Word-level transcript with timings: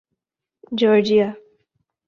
Georgia 0.79 1.29